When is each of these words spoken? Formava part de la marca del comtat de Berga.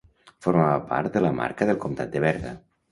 Formava 0.45 0.79
part 0.93 1.19
de 1.19 1.23
la 1.27 1.33
marca 1.43 1.69
del 1.73 1.81
comtat 1.87 2.15
de 2.17 2.25
Berga. 2.29 2.61